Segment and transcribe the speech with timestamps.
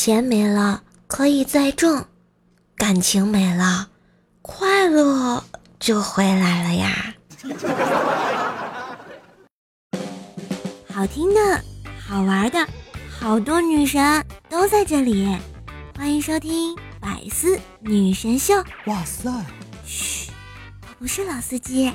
[0.00, 2.04] 钱没了可以再挣，
[2.76, 3.88] 感情没了，
[4.42, 5.42] 快乐
[5.80, 7.16] 就回来了呀。
[10.94, 11.60] 好听的，
[11.98, 12.64] 好玩的，
[13.10, 15.36] 好多女神都在这里，
[15.96, 18.54] 欢迎收听《百思女神秀》。
[18.86, 19.28] 哇塞！
[19.84, 20.30] 嘘，
[20.82, 21.92] 我不是老司机。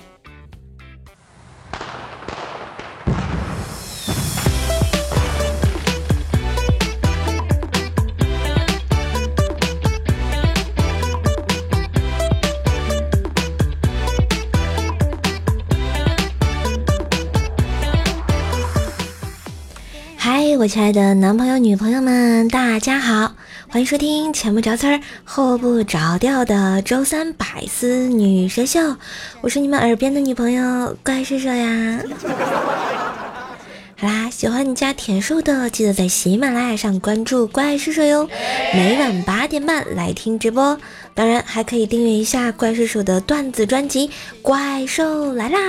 [20.26, 23.34] 嗨我亲爱的男朋友、女朋友们，大家好，
[23.68, 28.96] 欢迎收听前不着村后不着调的周三百思女神秀，
[29.41, 31.99] 我是你们耳边的女朋友怪兽兽呀。
[33.99, 38.30] 好啦，喜欢你家甜瘦的，记得在喜马拉雅上关注怪兽兽哟，
[38.74, 40.80] 每晚八点半来听直播，
[41.13, 44.08] 当然还可以订阅一下怪兽兽的段子专辑
[44.41, 45.60] 《怪兽来啦》，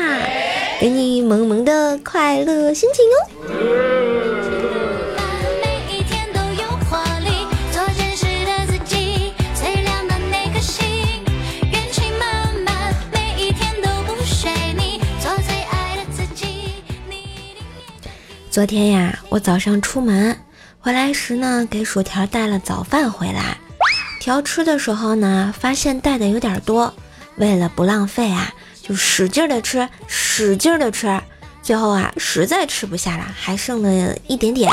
[0.81, 4.34] 给你萌萌的快乐心情哦。
[18.55, 20.39] 昨天呀，我早上出门
[20.79, 23.59] 回来时呢，给薯条带了早饭回来。
[24.21, 26.95] 条吃的时候呢，发现带的有点多，
[27.35, 31.21] 为了不浪费啊，就使劲的吃，使劲的吃。
[31.65, 34.71] 最后啊，实在吃不下了，还剩了一点点。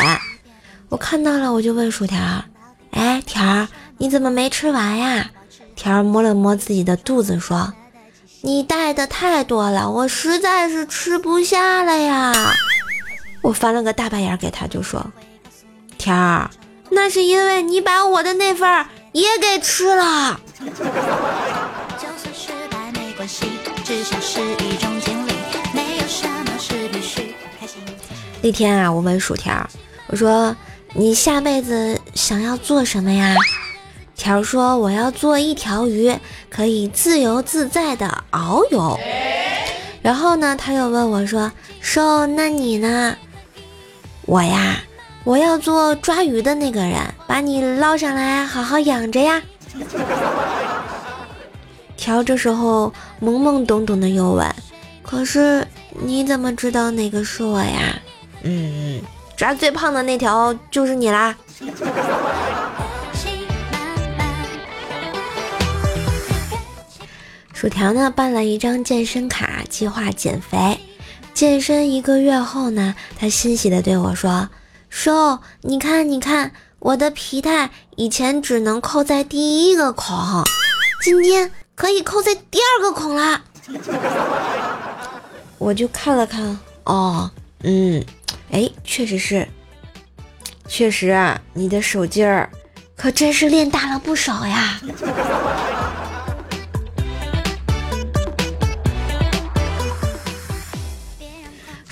[0.90, 2.20] 我看到了，我就问薯条
[2.94, 5.28] ：“哎，条儿，你怎么没吃完呀？”
[5.76, 7.74] 条儿摸了摸自己的肚子，说
[8.42, 12.32] ：“你带的太多了，我实在是吃不下了呀。”
[13.42, 15.04] 我翻了个大白眼给他，就说
[15.98, 16.50] ：“天儿，
[16.90, 20.40] 那是因为你把我的那份也给吃了。”
[28.44, 29.68] 那天啊，我问薯条，
[30.08, 30.56] 我说
[30.94, 33.36] ：“你下辈子想要做什么呀？”
[34.16, 36.16] 条说：“我要做一条鱼，
[36.50, 39.00] 可以自由自在的遨游。”
[40.04, 41.52] 然后呢，他又问我说
[41.82, 43.16] ：“瘦，那你呢？”
[44.32, 44.82] 我呀，
[45.26, 46.98] 我要做抓鱼的那个人，
[47.28, 49.42] 把你捞上来，好好养着呀。
[51.98, 54.50] 条这时候懵懵懂懂的又问
[55.04, 58.00] ：“可是你怎么知道哪个是我呀？”
[58.44, 59.02] 嗯，
[59.36, 61.36] 抓最胖的那条就是你啦。
[67.54, 70.80] 薯条呢，办了一张健身卡，计划减肥。
[71.34, 74.50] 健身一个月后呢，他欣喜地对我说
[74.90, 80.44] ：“瘦，你看，你看，我的皮带以前只能扣在第一个孔，
[81.02, 83.42] 今天可以扣在第二个孔了。
[85.58, 87.30] ”我就看了看，哦，
[87.64, 88.04] 嗯，
[88.52, 89.48] 哎，确实是，
[90.68, 92.50] 确实啊，你的手劲儿
[92.96, 94.80] 可真是练大了不少呀。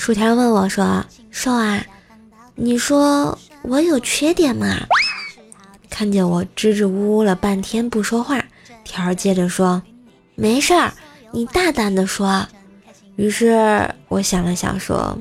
[0.10, 1.86] 薯条问我说：“瘦啊，
[2.56, 4.76] 你说我有缺点吗？”
[5.88, 8.44] 看见我支支吾吾了半天不说话，
[8.84, 9.80] 条儿接着说
[10.34, 10.92] ：“没事儿，
[11.32, 12.44] 你大胆的说。”
[13.18, 15.16] 于是我想了想说：“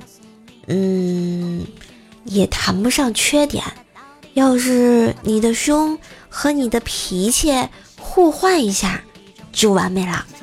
[0.69, 1.67] 嗯，
[2.25, 3.63] 也谈不上缺点，
[4.33, 5.99] 要是你的胸
[6.31, 7.53] 和你的脾气
[8.01, 9.03] 互换一下，
[9.53, 10.25] 就完美了。”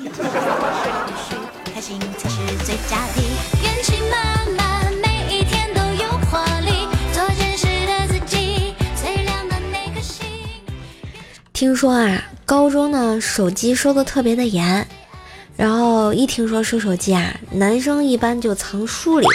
[11.56, 14.86] 听说啊，高中呢手机收的特别的严，
[15.56, 19.26] 然后一听说收手机啊，男生一般就藏书里，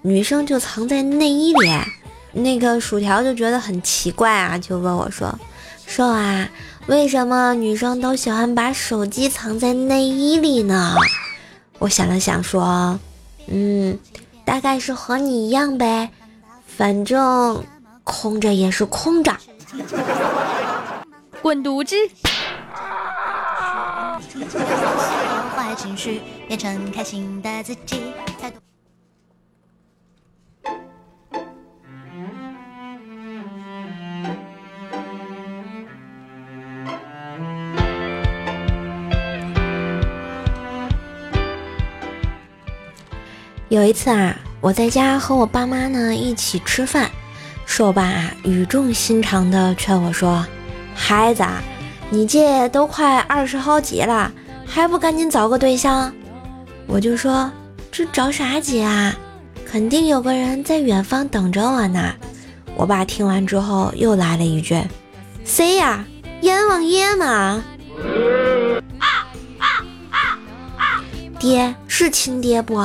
[0.00, 1.70] 女生就藏在内衣里。
[2.32, 5.38] 那个薯条就觉得很奇怪啊，就问我说
[5.86, 6.48] ：“瘦啊，
[6.86, 10.94] 为什么女生都喜欢把手机藏在内衣里呢？”
[11.80, 12.98] 我想了想说
[13.46, 13.98] ：“嗯，
[14.42, 16.08] 大概是和你一样呗，
[16.66, 17.62] 反正
[18.04, 19.36] 空着也是空着。”
[21.40, 21.96] 滚犊子！
[43.70, 47.10] 有一次啊，我在家和我爸妈呢一起吃饭。
[47.66, 50.44] 瘦爸语重心长的劝我说
[50.98, 51.44] ：“孩子，
[52.10, 54.30] 你这都快二十好几了，
[54.66, 56.12] 还不赶紧找个对象？”
[56.86, 57.50] 我就说
[57.90, 59.14] ：“这着啥急啊？
[59.64, 62.12] 肯定有个人在远方等着我呢。”
[62.76, 64.82] 我爸听完之后又来了一句
[65.44, 66.04] ：“谁呀？
[66.40, 67.62] 阎王爷吗？”
[71.38, 72.84] 爹是亲爹不？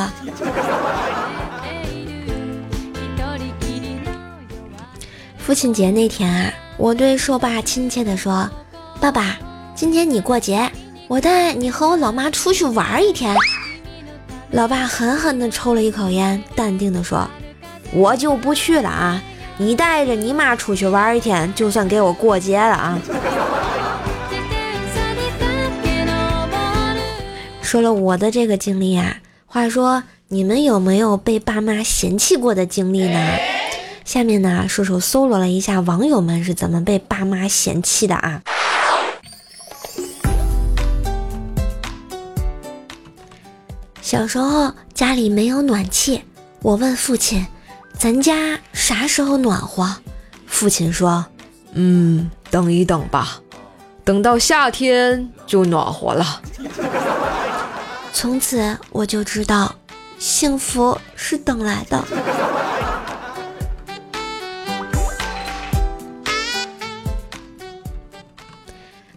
[5.37, 8.49] 父亲节那天啊，我对硕爸亲切地说
[8.99, 9.37] ：“爸爸，
[9.75, 10.71] 今天你过节，
[11.07, 13.35] 我带你和我老妈出去玩一天。”
[14.51, 17.27] 老爸狠狠地抽了一口烟，淡定地说
[17.93, 19.21] ：“我就不去了啊！
[19.57, 22.99] 你带着你妈出去玩一天，就算给我过节了啊！”
[27.61, 33.37] 说了我的这个经历啊，话说你们有没有被爸妈嫌弃过的经历呢？
[34.05, 38.41] 下面呢，叔叔搜罗了一下网友们是怎么被爸妈嫌弃的啊。
[44.01, 46.23] 小时候家里没有暖气，
[46.61, 47.47] 我问父亲
[47.97, 49.95] ：“咱家啥时候暖和？”
[50.45, 51.25] 父亲说
[51.73, 53.39] ：“嗯，等一等吧，
[54.03, 56.41] 等到夏天就暖和了。”
[58.13, 59.73] 从此我就知道，
[60.19, 62.03] 幸福是等来的。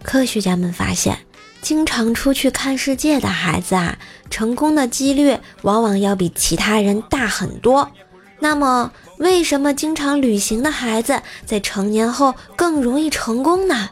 [0.07, 1.19] 科学家们发现，
[1.61, 3.99] 经常出去看世界的孩子啊，
[4.31, 7.91] 成功的几率往往要比其他人大很多。
[8.39, 13.91] 那么，为什么经常旅行的孩子在成年后更容易成功呢？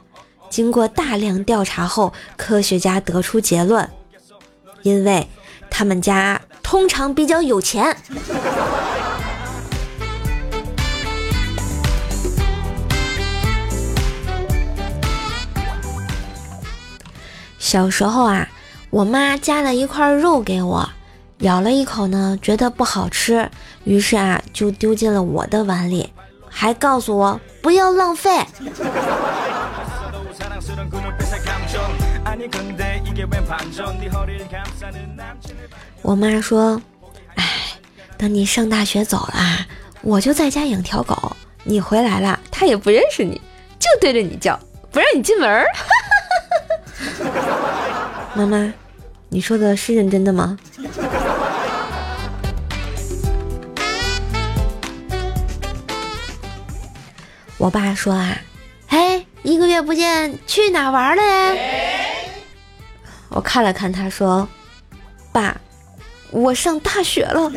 [0.49, 3.91] 经过大量调查后，科学家得出结论。
[4.83, 5.27] 因为
[5.69, 7.97] 他们家通常比较有钱。
[17.75, 18.49] 小时候啊，
[18.91, 20.89] 我妈夹了一块肉给我，
[21.39, 23.51] 咬了一口呢，觉得不好吃，
[23.83, 26.13] 于是啊，就丢进了我的碗里，
[26.49, 28.31] 还告诉我不要浪费。
[36.01, 36.81] 我妈说
[37.35, 37.45] ：“哎，
[38.17, 39.67] 等你上大学走了，
[40.03, 41.35] 我就在家养条狗。
[41.65, 43.41] 你回来了，它也不认识你，
[43.81, 44.57] 就对着你叫，
[44.93, 45.65] 不让你进门。”
[48.35, 48.73] 妈妈，
[49.29, 50.59] 你说的是认真的吗？
[57.59, 58.37] 我爸说啊，
[58.89, 61.55] 嘿，一个月不见，去哪玩了呀？
[63.31, 64.47] 我看了看他，说
[65.33, 65.57] ：“爸，
[66.31, 67.51] 我上大学了。”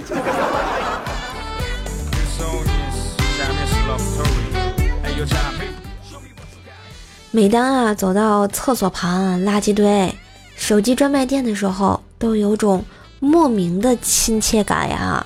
[7.31, 10.15] 每当啊走到厕所旁、垃圾堆、
[10.55, 12.83] 手机专卖店的时候，都有种
[13.19, 15.25] 莫名的亲切感呀。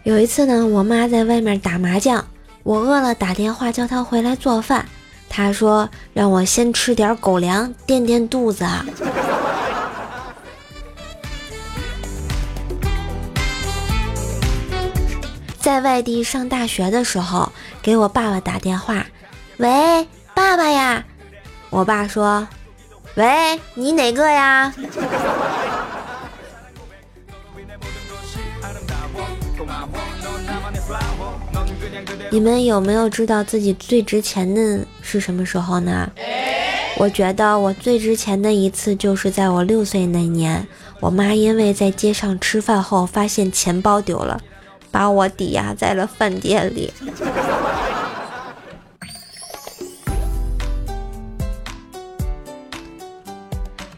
[0.03, 2.25] 有一次呢，我妈在外面打麻将，
[2.63, 4.85] 我饿了，打电话叫她回来做饭。
[5.29, 8.67] 她说让我先吃点狗粮垫垫肚子。
[15.67, 17.51] 在外地上大学的时候，
[17.83, 19.05] 给我爸爸打电话，
[19.57, 21.05] 喂，爸爸呀，
[21.71, 22.47] 我爸说，
[23.17, 24.73] 喂，你哪个呀？
[32.31, 36.09] 你们有没有知道自己最值钱的是什么时候呢？
[36.97, 40.65] 我觉得我最值钱的一次就是在我六岁那年，
[41.01, 44.41] 我妈因为在街上吃饭后发现钱包丢了，
[44.91, 46.93] 把我抵押在了饭店里。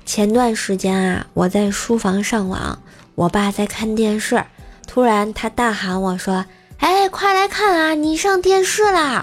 [0.04, 2.78] 前段时间啊，我在书房上网，
[3.14, 4.44] 我爸在看电视，
[4.86, 6.44] 突然他大喊我说。
[6.78, 7.94] 哎，快来看啊！
[7.94, 9.20] 你上电视啦！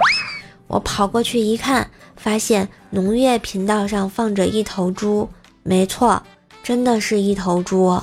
[0.68, 5.30] 我跑过去一看，发现农业频道上放着一头猪，
[5.64, 6.22] 没错，
[6.62, 7.98] 真的是一头猪。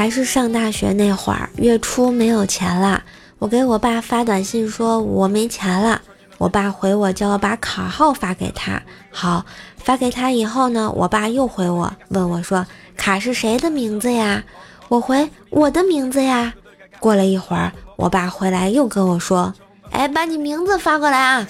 [0.00, 3.02] 还是上大学那会儿，月初没有钱了，
[3.38, 6.00] 我给我爸发短信说我没钱了。
[6.38, 8.80] 我爸回我，叫我把卡号发给他。
[9.10, 9.44] 好，
[9.76, 12.66] 发给他以后呢，我爸又回我，问我说
[12.96, 14.42] ：“卡是谁的名字呀？”
[14.88, 16.54] 我回：“我的名字呀。”
[16.98, 19.52] 过了一会儿，我爸回来又跟我说
[19.92, 21.46] ：“哎，把你名字发过来啊。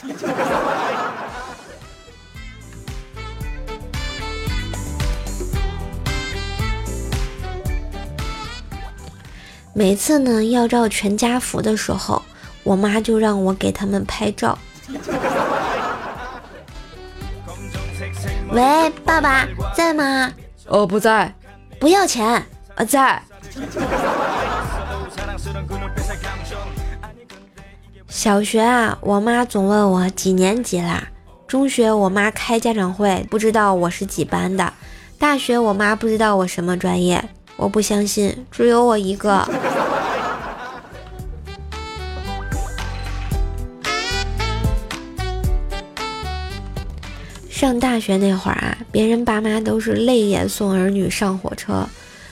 [9.81, 12.21] 每次呢要照全家福的时候，
[12.65, 14.59] 我妈就让我给他们拍照。
[18.51, 20.31] 喂，爸爸在吗？
[20.67, 21.35] 哦，不在。
[21.79, 22.45] 不要钱。
[22.75, 23.23] 呃，在。
[28.07, 31.09] 小学啊，我妈总问我几年级啦。
[31.49, 34.75] 中学我妈开家长会，不知道我是几班的。
[35.19, 37.31] 大学我妈不知道我什么专业。
[37.57, 39.47] 我不相信，只有我一个。
[47.61, 51.87] 上大学那会儿啊，别人爸妈都是泪眼送儿女上火车，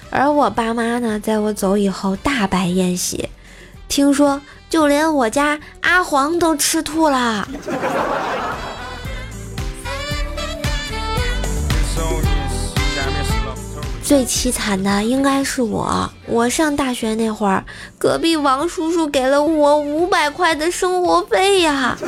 [0.08, 3.28] 而我爸妈呢，在我走以后大摆宴席。
[3.88, 7.46] 听说就连我家阿黄都吃吐了。
[14.02, 16.10] 最凄惨的应该是我。
[16.24, 17.62] 我上大学那会儿，
[17.98, 21.98] 隔壁王叔叔给了我五百块的生活费呀。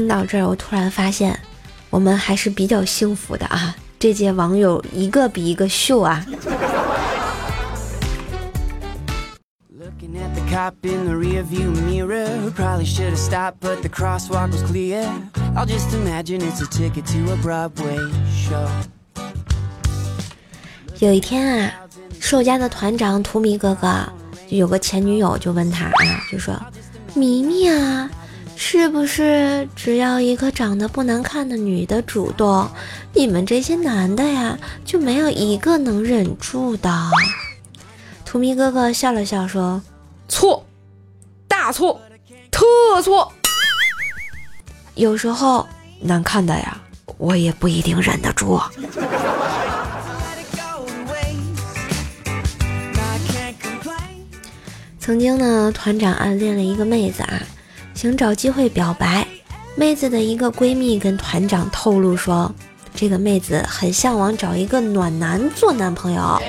[0.00, 1.38] 听到这儿，我突然发现，
[1.90, 3.76] 我们还是比较幸福的啊！
[3.98, 6.24] 这届网友一个比一个秀啊。
[20.98, 21.72] 有一天啊，
[22.18, 24.10] 寿家的团长图米哥哥
[24.48, 25.92] 就有个前女友，就问他啊，
[26.32, 26.58] 就说
[27.12, 28.10] ：“咪咪啊，
[28.62, 32.70] 是不是只要一个长得不难看的女的主动，
[33.14, 37.10] 你们这些男的呀就没有一个能忍住的？”
[38.26, 39.80] 图迷哥哥笑了笑说。
[40.28, 40.64] 错，
[41.48, 41.98] 大错，
[42.50, 42.66] 特
[43.02, 43.32] 错。
[44.94, 45.66] 有时候
[45.98, 46.78] 难看的呀，
[47.16, 48.60] 我也不一定忍得住。
[55.00, 57.42] 曾经呢，团长暗恋了一个妹子啊，
[57.94, 59.26] 想找机会表白。
[59.76, 62.52] 妹子的一个闺蜜跟团长透露说，
[62.94, 66.40] 这个妹子很向往找一个暖男做男朋友。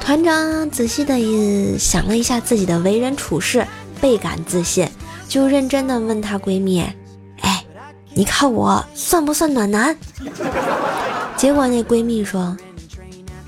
[0.00, 3.66] 团长仔细的想了一下自己的为人处事，
[4.00, 4.86] 倍感自信，
[5.26, 6.84] 就认真的问她闺蜜
[7.40, 7.64] ：“哎，
[8.12, 9.96] 你看我算不算暖男？”
[11.36, 12.54] 结果那闺蜜说：“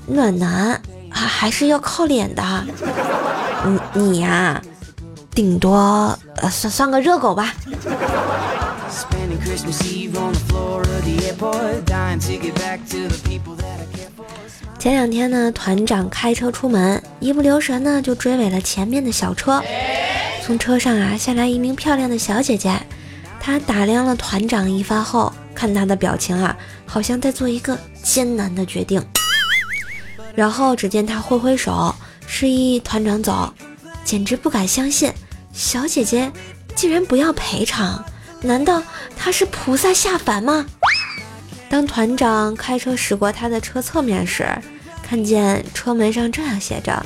[0.07, 2.65] 暖男还还是要靠脸的，
[3.63, 4.59] 你你呀，
[5.37, 7.53] 顶多呃算算个热狗吧。”
[14.79, 19.61] 前两天呢，团长开车出门，一不留神呢就追尾了前面的小车。
[20.43, 22.75] 从车上啊下来一名漂亮的小姐姐，
[23.39, 28.99] 她打量了团长一番后，看他的表情啊，好像在做一个艰难的决定。
[30.33, 31.93] 然后只见他挥挥手，
[32.25, 33.53] 示意团长走，
[34.03, 35.11] 简直不敢相信，
[35.57, 36.31] 小姐姐
[36.75, 38.05] 竟然不要赔偿，
[38.41, 38.83] 难道
[39.17, 40.63] 她是菩萨下凡吗？
[41.67, 44.47] 当团长开车驶过他的车侧面时，
[45.01, 47.03] 看见车门上这样写着：“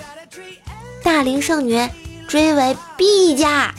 [1.02, 1.90] 大龄剩女
[2.28, 3.74] 追尾必驾。”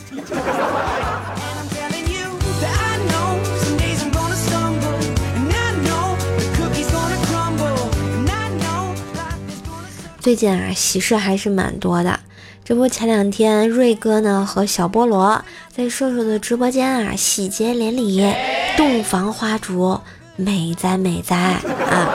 [10.19, 12.19] 最近啊，喜事还是蛮多的。
[12.65, 15.43] 这不，前两天瑞哥呢和小菠萝
[15.75, 18.33] 在瘦瘦的直播间啊，喜结连理，
[18.77, 19.99] 洞房花烛。
[20.35, 22.09] 美哉美哉啊！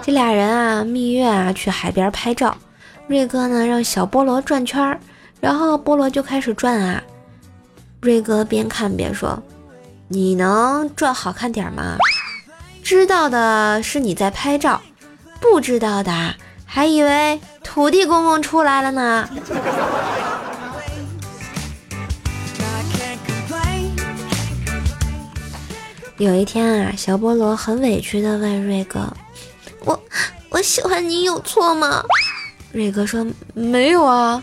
[0.00, 2.56] 这俩人啊，蜜月啊，去海边拍照。
[3.08, 5.00] 瑞哥呢，让小菠萝转圈儿，
[5.40, 7.02] 然后菠萝就开始转啊。
[8.00, 9.42] 瑞哥边看边说
[10.06, 11.96] ：“你能转好看点吗？
[12.80, 14.80] 知道的是你在拍照，
[15.40, 16.32] 不知道的
[16.74, 19.28] 还以为土地公公出来了呢。”
[26.16, 29.12] 有一天啊，小菠萝很委屈的问瑞哥
[29.84, 30.02] ：“我
[30.48, 32.02] 我喜欢你有错吗？”
[32.72, 34.42] 瑞哥说：“没有啊。”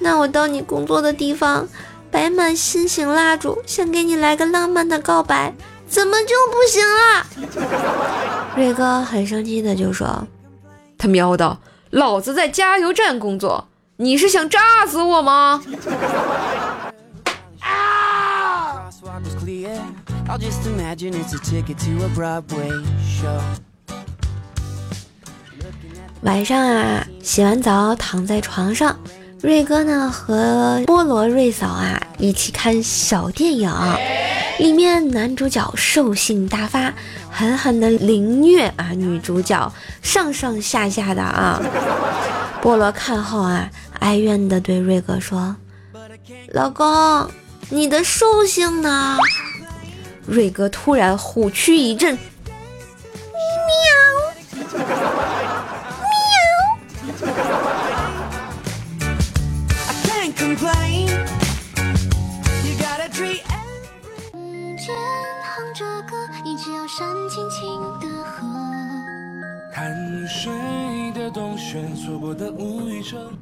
[0.00, 1.68] 那我到你工作的地方，
[2.10, 5.54] 摆满心形蜡烛，想给你来个浪漫的告白，
[5.88, 7.26] 怎么就不行了？
[8.56, 10.26] 瑞哥很生气的就说
[10.98, 11.58] ：“他喵的，
[11.90, 15.62] 老子在加油站工作，你是想炸死我吗？”
[17.62, 18.90] 啊！
[26.22, 28.98] 晚上啊，洗完澡躺在床上，
[29.40, 33.70] 瑞哥呢和菠萝瑞嫂啊一起看小电影，
[34.58, 36.92] 里面男主角兽性大发，
[37.30, 39.72] 狠狠的凌虐啊女主角，
[40.02, 41.62] 上上下下的啊。
[42.60, 45.54] 菠萝看后啊，哀怨的对瑞哥说
[46.52, 47.30] ：“老公，
[47.68, 49.16] 你的兽性呢？”
[50.26, 52.18] 瑞哥突然虎躯一震。
[72.28, 73.37] 我的无与成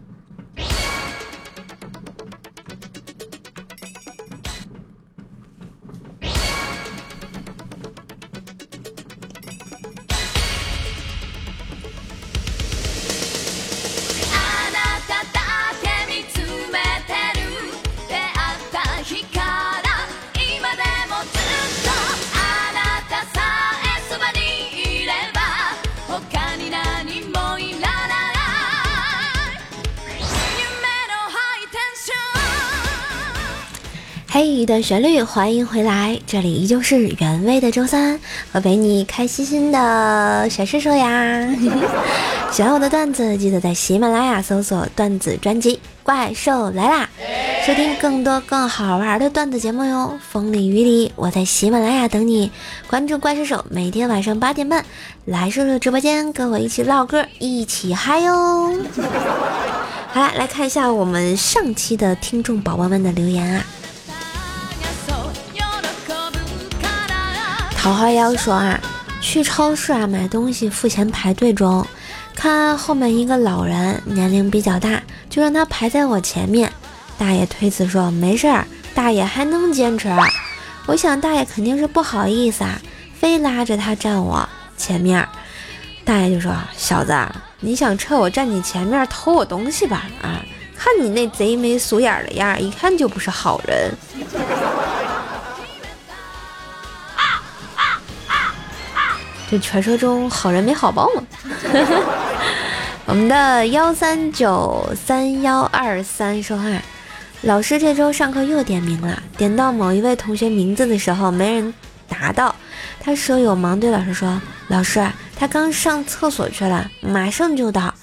[34.38, 38.20] 嘿，一段旋律，欢迎回来，这里依旧是原味的周三，
[38.52, 41.48] 和陪你开心心的小射手呀。
[42.52, 47.08] 喜欢我的段子，记得在喜马拉雅搜索段子专辑《怪兽来啦》，
[47.66, 50.18] 收听更多更好玩的段子节目哟。
[50.30, 52.52] 风里雨里，我在喜马拉雅等你。
[52.88, 54.84] 关注怪兽手，每天晚上八点半
[55.24, 58.70] 来叔叔直播间，跟我一起唠嗑，一起嗨哟。
[60.12, 63.64] 好啦，来看一下我们上期的听众宝宝们的留言啊。
[67.86, 68.80] 桃花妖说啊，
[69.20, 71.86] 去超市啊买东西付钱排队中，
[72.34, 75.00] 看后面一个老人年龄比较大，
[75.30, 76.68] 就让他排在我前面。
[77.16, 80.12] 大爷推辞说没事儿，大爷还能坚持。
[80.86, 82.76] 我想大爷肯定是不好意思啊，
[83.20, 85.24] 非拉着他站我前面。
[86.04, 87.16] 大爷就说小子，
[87.60, 90.06] 你想趁我站你前面偷我东西吧？
[90.20, 90.42] 啊，
[90.76, 93.94] 看你那贼眉鼠眼的样，一看就不是好人。
[99.48, 101.22] 这传说中好人没好报嘛？
[103.06, 106.64] 我们的幺三九三幺二三说话，
[107.42, 111.72] 老师这周上课又点名了，点到某一位同学名字的时候没人
[112.08, 112.52] 答到，
[112.98, 117.94] 他舍友忙对老师说：“老师，他刚上厕所去了，马上就到。”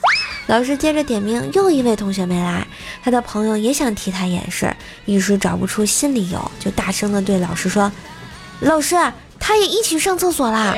[0.47, 2.65] 老师接着点名，又一位同学没来，
[3.03, 7.91] 他的朋友也想替他掩饰，一时找不出新理由，就大声的对老师说
[8.61, 8.95] ：“老师，
[9.37, 10.73] 他也一起上厕所啦。”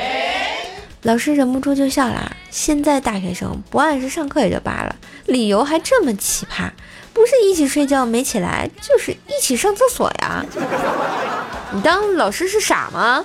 [1.06, 2.32] 老师忍不住就笑了。
[2.50, 6.68] 现在大学生不按时上课也就罢了，理由还这么奇葩，
[7.12, 10.44] 不是一起睡觉没起来，就是一起上厕所呀。
[11.70, 13.24] 你当老师是傻吗？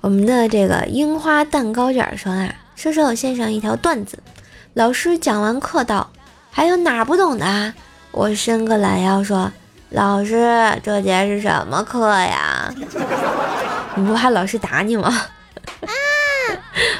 [0.00, 4.18] 我们的这个樱花蛋糕卷说啊，说说我献上一条段子。
[4.74, 6.10] 老师讲完课道，
[6.50, 7.72] 还有哪不懂的？
[8.10, 9.52] 我伸个懒腰说。
[9.90, 10.48] 老师，
[10.84, 12.72] 这节是什么课呀？
[13.96, 15.08] 你不怕老师打你吗？
[15.08, 15.90] 啊！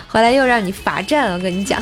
[0.09, 1.81] 回来又让你罚站，我跟你讲。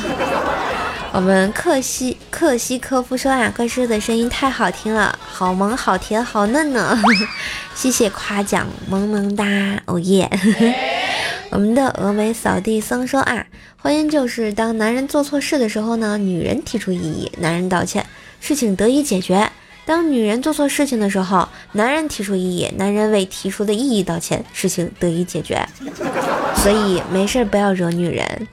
[1.11, 6.95] 我们克西克西科夫说啊，怪师的声音太好听了，好萌、好甜、好嫩呢。
[7.73, 9.45] 谢谢夸奖，萌萌哒，
[9.85, 10.29] 哦耶！
[11.49, 13.43] 我们的峨眉扫地僧说啊，
[13.81, 18.05] 婚姻就是当男人做错事的时候呢，女人提出异议，男人道歉，
[18.39, 19.49] 事情得以解决。
[19.89, 25.67] 当女人做错事情的时候，男人提出异议，男人为提出的异议道歉，事情得以解决。
[26.57, 28.47] 所以没事不要惹女人，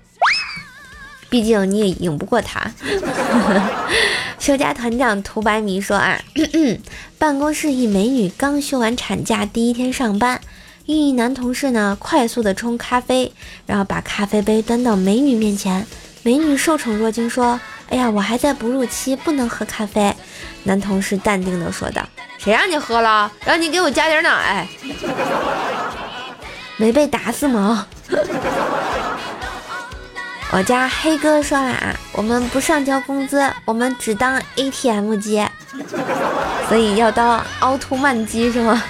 [1.28, 2.72] 毕竟你也赢不过她。
[4.40, 6.18] 休假团长涂白迷说啊，
[7.18, 10.40] 办公室一美女刚休完产假，第一天上班，
[10.86, 13.30] 一男同事呢快速的冲咖啡，
[13.66, 15.86] 然后把咖啡杯端到美女面前，
[16.22, 17.60] 美女受宠若惊说。
[17.88, 20.12] 哎呀，我还在哺乳期，不能喝咖啡。
[20.66, 22.02] 男同事淡定地说道
[22.38, 23.30] ：“谁让你喝了？
[23.44, 24.66] 让你给我加点奶。
[26.76, 27.86] 没被打死吗？”
[30.50, 35.46] 我家黑哥说了啊，我们不上交工资，我们只当 ATM 机，
[36.68, 38.82] 所以要当凹凸曼机是吗？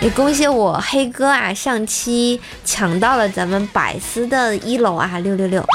[0.00, 5.66] 也恭喜我黑哥啊，上期抢到了咱们百思的一楼啊，六六六。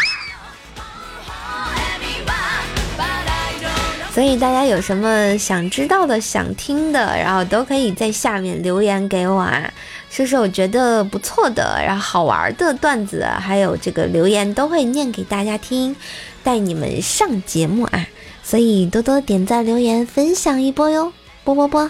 [4.13, 9.71] 所以大家有什么想知道的、想听的，然后都可以在下面留言给我啊，
[10.09, 15.95] 说说我觉得不错的，然后好玩的段子，还有这个留言都会念给大家听，
[16.43, 18.05] 带你们上节目啊。
[18.43, 21.13] 所以多多点赞、留言、分享一波哟，
[21.45, 21.89] 啵啵啵。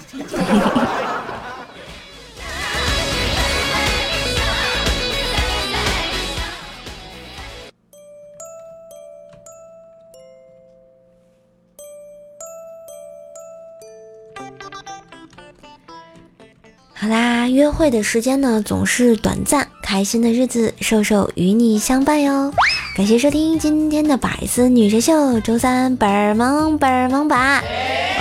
[17.02, 22.54] 好啦，约会的时间呢总是短暂，开心的日子，瘦瘦与你相伴哟。
[22.96, 27.64] 感谢收听今天的百思女神秀，周三本儿萌本儿萌版，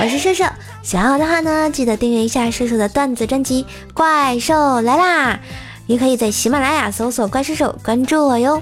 [0.01, 0.47] 我是瘦瘦。
[0.83, 5.35] 喜欢我的话呢，记得订阅一下瘦瘦的段子专辑《怪兽来啦》，
[5.87, 8.59] 也可以在喜马拉雅搜索“怪兽手”关注我哟。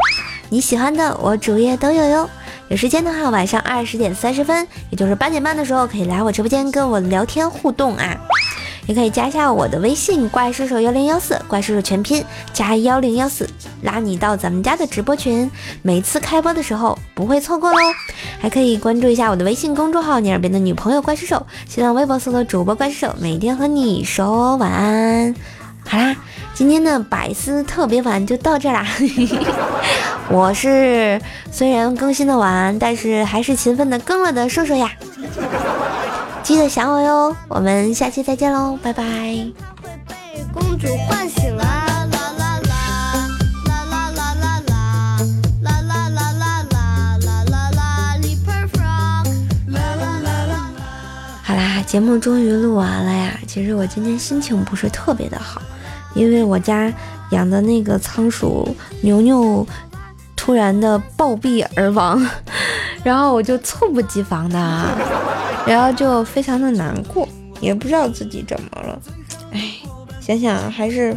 [0.48, 2.28] 你喜欢的我主页都有哟。
[2.66, 8.18] 有时间的话，晚上二十点三十分，也就是八点半的时候，可以来我直播间跟我聊天互动啊。
[8.88, 12.24] 也可以加一下我的微信，怪兽手幺零幺四，怪兽手全拼
[12.54, 13.46] 加幺零幺四，
[13.82, 15.48] 拉你到咱们家的直播群，
[15.82, 17.78] 每次开播的时候不会错过喽。
[18.40, 25.34] 还可以关注一下我的微信公众号“你耳边的女朋友怪兽手”，新浪微博搜索主播怪兽手，每天和你说晚安。
[25.88, 26.14] 好啦，
[26.54, 28.86] 今天的百思特别晚就到这啦。
[30.30, 31.18] 我是
[31.50, 34.92] 虽然更新的晚，但是还是勤奋的更了的瘦瘦呀。
[36.42, 39.02] 记得想我哟，我们下期再见喽，拜拜。
[40.52, 41.87] 公主唤醒了。
[51.88, 53.40] 节目终于录完了呀。
[53.46, 55.62] 其实我今天心情不是特别的好，
[56.14, 56.92] 因为我家
[57.30, 59.66] 养的那个仓鼠牛牛
[60.36, 62.22] 突然的暴毙而亡，
[63.02, 64.58] 然后我就猝不及防的。
[65.66, 67.26] 然后就非常的难过，
[67.58, 69.00] 也不知道自己怎么了，
[69.52, 69.62] 哎，
[70.20, 71.16] 想想还是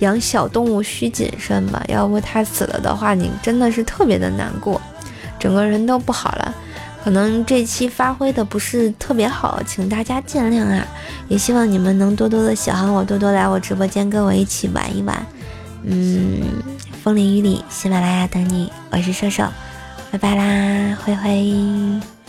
[0.00, 4.80] 养小动物需谨慎吧，要不它死了的话，你真的是特别的难过，
[5.36, 6.54] 整个人都不好了。
[7.02, 10.86] 可能这期发挥的不是特别好，请大家见谅啊！
[11.28, 15.26] 也希望你们能多多的喜欢我，多多来我直播间跟我一起玩一玩。
[15.82, 16.42] 嗯，
[17.02, 19.44] 风里雨里，喜马拉雅等你，我是瘦瘦，
[20.10, 22.19] 拜拜啦，灰灰。